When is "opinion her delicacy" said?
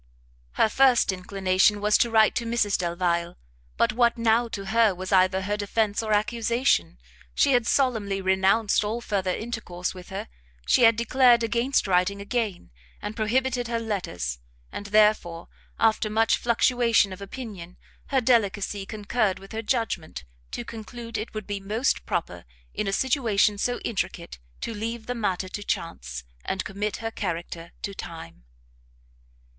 17.21-18.87